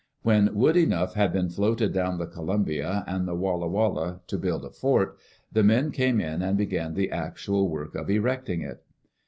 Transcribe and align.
When 0.23 0.55
wood 0.55 0.77
enough 0.77 1.13
had 1.13 1.31
been 1.31 1.51
floated 1.51 1.93
down 1.93 2.17
the 2.17 2.25
Columbia 2.25 3.03
and 3.05 3.27
the 3.27 3.35
Walla 3.35 3.67
Walla 3.67 4.21
to 4.25 4.37
build 4.39 4.65
a 4.65 4.71
fort, 4.71 5.15
the 5.51 5.61
men 5.61 5.91
came 5.91 6.19
in 6.19 6.41
and 6.41 6.57
began 6.57 6.95
the 6.95 7.11
actual 7.11 7.69
work 7.69 7.93
of 7.93 8.09
erecting 8.09 8.61
it. 8.63 8.83